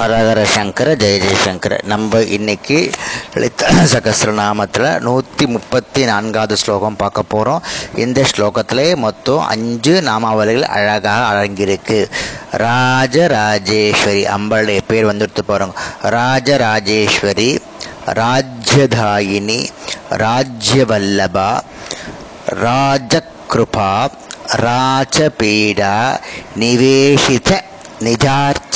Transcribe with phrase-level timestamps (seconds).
[0.00, 2.76] ஹரஹர சங்கர ஜெய ஜெயசங்கர நம்ம இன்னைக்கு
[3.34, 7.62] லலிதா சகசிரநாமத்தில் நூற்றி முப்பத்தி நான்காவது ஸ்லோகம் பார்க்க போகிறோம்
[7.94, 11.98] இந்த ஸ்லோகத்திலே மொத்தம் அஞ்சு நாமாவளிகள் அழகாக அடங்கியிருக்கு.
[12.52, 15.74] ராஜராஜேஸ்வரி அம்பாளுடைய பேர் வந்துடுத்து போகிறோம்
[16.10, 17.50] ராஜராஜேஸ்வரி
[18.14, 19.60] ராஜ்யதாயினி
[20.16, 21.50] ராஜ்யவல்லபா
[22.60, 23.90] ராஜகிருபா
[24.60, 25.94] ராஜபீடா
[26.58, 27.50] நிவேஷித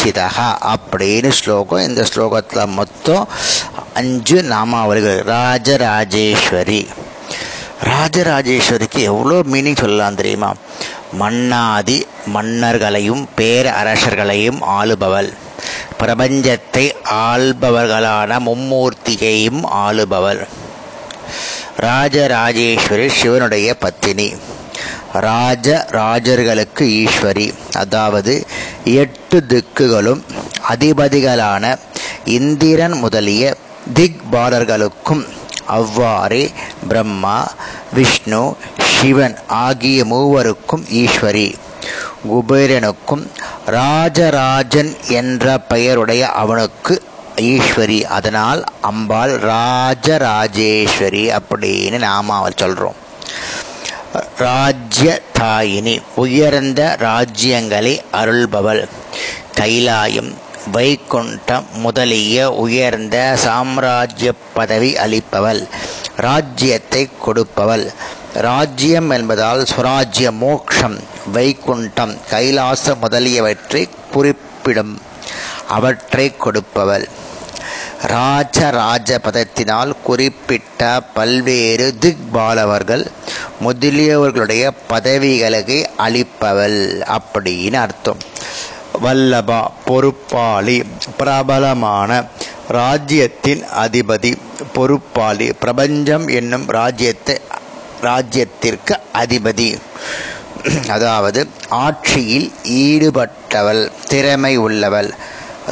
[0.04, 1.86] நிஜார்ச்சிதா அப்படின்னு ஸ்லோகம்.
[1.88, 3.28] இந்த ஸ்லோகத்தில் மொத்தம்
[3.94, 5.20] அஞ்சு நாமாவளிகள்.
[5.34, 6.80] ராஜராஜேஸ்வரி.
[7.84, 10.50] ராஜராஜேஸ்வரிக்கு எவ்வளோ மீனிங் சொல்லலாம் தெரியுமா?
[11.12, 15.30] மன்னாதி மன்னர்களையும் பேர அரசர்களையும் ஆளுபவள்.
[16.00, 16.86] பிரபஞ்சத்தை
[17.28, 20.42] ஆள்பவர்களான மும்மூர்த்தியையும் ஆளுபவள்.
[21.80, 24.28] ராஜராஜேஸ்வரி சிவனுடைய பத்தினி.
[25.12, 27.48] ராஜ ராஜர்களுக்கு ஈஸ்வரி.
[27.72, 28.32] அதாவது
[28.84, 30.20] எட்டு திக்குகளும்
[30.68, 31.78] அதிபதிகளான
[32.24, 33.56] இந்திரன் முதலிய
[33.94, 35.26] திக்பாலர்களுக்கும்
[35.66, 36.50] அவ்வாறே
[36.88, 37.52] பிரம்மா
[37.92, 41.54] விஷ்ணு சிவன் ஆகிய மூவருக்கும் ஈஸ்வரி.
[42.28, 43.26] குபேரனுக்கும்
[43.66, 47.02] ராஜராஜன் என்ற பெயருடைய அவனுக்கு
[47.36, 48.02] ஈஸ்வரி.
[48.02, 52.94] அதனால் அம்பாள் ராஜராஜேஸ்வரி அப்படின்னு நாம அவள் சொல்றோம்.
[54.38, 58.88] ராஜ்ய தாயினி உயர்ந்த ராஜ்யங்களை அருள்பவள்.
[59.54, 60.34] கைலாயம்
[60.72, 65.68] வைகுண்டம் முதலிய உயர்ந்த சாம்ராஜ்ய பதவி அளிப்பவள்.
[66.16, 67.92] ராஜ்யத்தை கொடுப்பவள்.
[68.34, 70.98] ராஜ்யம் என்பதால் சுராஜ்ய மோக்ஷம்
[71.34, 75.02] வைகுண்டம் கைலாச முதலியவற்றை குறிப்பிடும்.
[75.68, 77.08] அவற்றை கொடுப்பவள்.
[78.02, 83.06] ராஜராஜ பதத்தினால் குறிப்பிட்ட பல்வேறு திக்பாலவர்கள்
[83.62, 88.18] முதலியவர்களுடைய பதவிகளுக்கு அளிப்பவள் அப்படின்னு அர்த்தம்.
[89.02, 90.84] வல்லபா பொறுப்பாளி
[91.16, 92.24] பிரபலமான
[92.68, 94.36] ராஜ்யத்தின் அதிபதி
[94.72, 97.40] பொறுப்பாளி பிரபஞ்சம் என்னும் ராஜ்யத்தை
[98.02, 99.78] ராஜ்யத்திற்கு அதிபதி.
[100.88, 105.14] அதாவது ஆட்சியில் ஈடுபட்டவள் திறமை உள்ளவள்.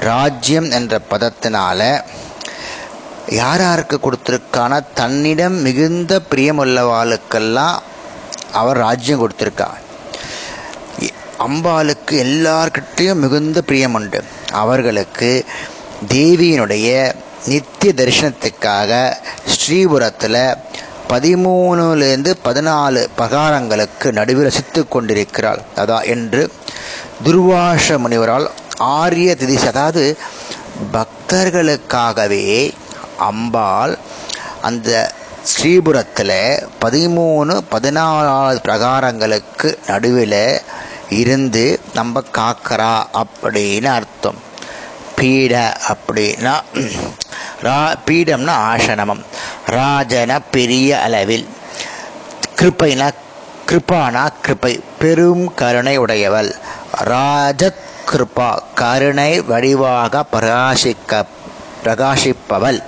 [0.00, 2.04] ராஜ்யம் என்ற பதத்தினால
[3.28, 4.80] யார் யாருக்கு கொடுத்துருக்கான?
[4.94, 7.78] தன்னிடம் மிகுந்த பிரியமுள்ளவாளுக்கெல்லாம்
[8.52, 9.68] அவர் ராஜ்யம் கொடுத்துருக்கா
[11.38, 15.44] அம்பாளுக்கு எல்லார்கிட்டையும் மிகுந்த பிரியம் உண்டு அவர்களுக்கு
[16.08, 17.14] தேவியினுடைய
[17.46, 19.16] நித்திய தரிசனத்துக்காக
[19.46, 20.56] ஸ்ரீபுரத்தில்
[21.08, 25.62] பதிமூணுலேருந்து பதினாலு பகாரங்களுக்கு நடுவில் ரசித்து கொண்டிருக்கிறாள்.
[25.76, 26.52] அதா என்று
[27.24, 28.46] துர்வாச முனிவரால்
[28.76, 30.18] ஆரிய திதிசை அதாவது
[30.92, 32.72] பக்தர்களுக்காகவே
[33.28, 33.98] அம்பாள்
[34.62, 35.12] அந்த
[35.42, 40.60] ஸ்ரீபுரத்தில் பதிமூணு பதினாலாவது பிரகாரங்களுக்கு நடுவில்
[41.08, 44.38] இருந்து நம்ம காக்கிறா அப்படின்னு அர்த்தம்.
[45.16, 45.54] பீட
[45.88, 46.54] அப்படின்னா
[47.62, 49.22] ரா பீடம்னா ஆசனமம்.
[49.66, 51.46] ராஜன பெரிய அளவில்.
[52.56, 53.10] கிருப்பைனா
[53.68, 54.80] கிருப்பானா கிருப்பை.
[54.98, 56.50] பெரும் கருணை உடையவள்.
[56.90, 57.72] ராஜ
[58.10, 61.24] கிருபா கருணை வடிவாக பிரகாசிக்க
[61.84, 62.82] பிரகாசிப்பவள்.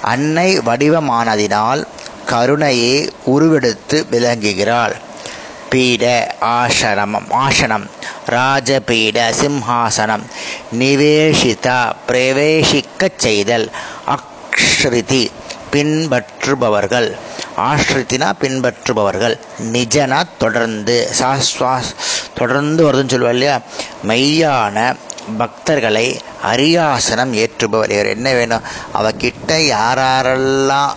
[0.00, 1.84] அன்னை வடிவமானதினால்
[2.26, 4.94] கருணையே உருவெடுத்து விளங்குகிறாள்.
[5.70, 7.90] பீட ஆசனமம் ஆசனம்
[8.30, 10.22] ராஜபீட சிம்ஹாசனம்
[10.78, 13.70] நிவேஷிதா பிரவேசிக்கச் செய்தல்
[14.06, 15.30] அக்ஷிருதி
[15.72, 17.08] பின்பற்றுபவர்கள்
[17.56, 19.38] ஆஷ்ரித்தினா பின்பற்றுபவர்கள்
[19.72, 21.90] நிஜனா தொடர்ந்து சாஸ்வாஸ்
[22.34, 23.60] தொடர்ந்து வருதுன்னு சொல்லுவாள் இல்லையா?
[24.06, 24.96] மெய்யான
[25.38, 26.20] பக்தர்களை
[26.52, 27.90] அரியாசனம் ஏற்றுபவர்.
[27.90, 28.60] இவர் என்ன வேணும்?
[28.94, 30.92] அவகிட்ட யாரெல்லாம்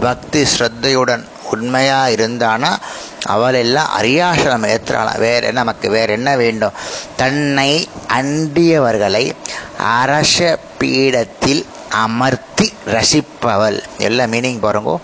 [0.00, 2.76] பக்தி ஸ்ரத்தையுடன் உண்மையாக இருந்தானா
[3.24, 6.72] அவள் எல்லாம் அரியாசனம் ஏற்றுறாளாம் வேற என்ன நமக்கு வேற என்ன வேண்டும்?
[7.16, 9.32] தன்னை அண்டியவர்களை
[9.78, 13.82] அரச பீடத்தில் அமர்த்தி ரசிப்பவள்.
[13.98, 14.96] எல்லா மீனிங் பாருங்கோ.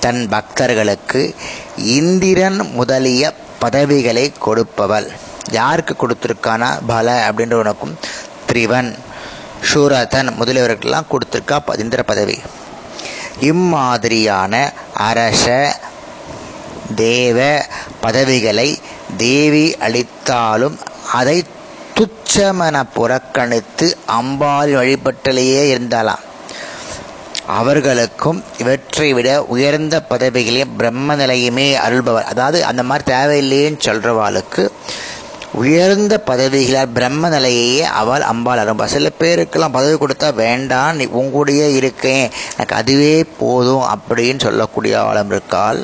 [0.00, 1.34] தன் பக்தர்களுக்கு
[1.76, 5.10] இந்திரன் முதலிய பதவிகளை கொடுப்பவள்.
[5.54, 6.68] யாருக்கு கொடுத்துருக்கானா?
[6.86, 7.96] பல அப்படின்றவனுக்கும்
[8.48, 8.90] திரிவன்
[9.70, 12.36] சூரதன் முதலியவர்களுக்கெல்லாம் கொடுத்துருக்கா இந்திர பதவி.
[13.50, 14.54] இம்மாதிரியான
[15.08, 15.46] அரச
[17.00, 17.38] தேவ
[18.00, 18.68] பதவிகளை
[19.18, 20.76] தேவி அளித்தாலும்
[21.12, 21.38] அதை
[21.98, 23.86] துச்சமென புறக்கணித்து
[24.18, 26.22] அம்பாள் வழிபட்டலேயே இருந்தாலாம்
[27.54, 34.62] அவர்களுக்கும் இவற்றை விட உயர்ந்த பதவிகளையும் பிரம்ம நிலையுமே அருள்பவர் அதாவது அந்த மாதிரி தேவையில்லையேன்னு சொல்றவாளுக்கு
[35.60, 38.84] உயர்ந்த பதவிகளால் பிரம்ம நிலையையே அவள் அம்பாள் அரும்பா.
[38.84, 42.30] சில பேருக்கெல்லாம் பதவி கொடுத்தா வேண்டாம் நீ உங்களுடைய இருக்கேன்.
[42.56, 45.80] எனக்கு அதுவே போதும் அப்படின்னு சொல்லக்கூடிய ஆளும் இருக்காள்.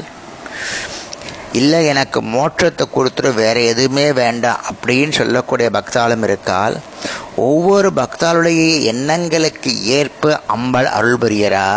[1.53, 6.77] இல்லை எனக்கு மோட்சத்தை கொடுத்துட்டு வேற எதுவுமே வேண்டாம் அப்படின்னு சொல்லக்கூடிய பக்தாலும் இருக்கால்
[7.37, 11.69] ஒவ்வொரு பக்தாளுடைய எண்ணங்களுக்கு ஏற்ப அம்பாள் அருள் புரியறா.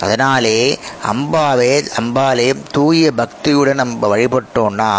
[0.00, 0.78] அதனாலே
[1.12, 4.92] அம்பாவே அம்பாலே தூய பக்தியுடன் நம்ம வழிபட்டோம்னா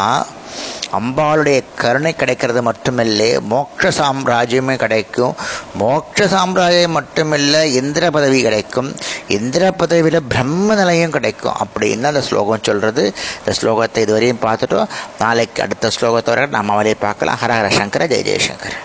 [0.99, 5.35] அம்பாளுடைய கருணை கிடைக்கிறது மட்டுமில்லை மோட்ச சாம்ராஜ்யமே கிடைக்கும்.
[5.79, 8.95] மோட்ச சாம்ராஜ்யம் மட்டுமில்லை இந்திர பதவி கிடைக்கும்.
[9.27, 11.53] இந்திர பதவியில் பிரம்ம நிலையம் கிடைக்கும்.
[11.53, 14.89] அப்படின்னு அந்த ஸ்லோகம் சொல்கிறது இந்த ஸ்லோகத்தை இதுவரையும் பார்த்துட்டோம்.
[15.19, 17.37] நாளைக்கு அடுத்த ஸ்லோகத்தோட நம்ம அவளை பார்க்கலாம்.
[17.41, 18.79] ஹரஹர சங்கர ஜெய ஜெயசங்கர்